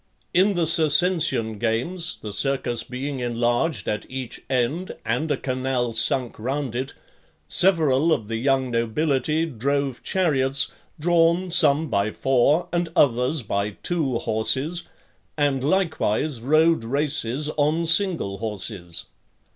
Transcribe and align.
In 0.33 0.55
the 0.55 0.65
Circensisn 0.65 1.59
games; 1.59 2.17
the 2.23 2.33
circus 2.33 2.81
being 2.81 3.19
enlarged 3.19 3.87
at 3.87 4.03
each 4.09 4.41
end, 4.49 4.93
and 5.05 5.29
a 5.29 5.37
canal 5.37 5.93
sunk 5.93 6.39
round 6.39 6.73
it, 6.73 6.93
several 7.47 8.11
of 8.11 8.27
the 8.27 8.37
young 8.37 8.71
nobility 8.71 9.45
drove 9.45 10.01
chariots, 10.01 10.71
drawn, 10.99 11.51
some 11.51 11.87
by 11.87 12.09
four, 12.09 12.67
and 12.73 12.89
others 12.95 13.43
by 13.43 13.77
two 13.83 14.17
horses, 14.17 14.89
and 15.37 15.63
likewise 15.63 16.41
rode 16.41 16.83
races 16.83 17.49
on 17.55 17.85
single 17.85 18.39
horses. 18.39 19.05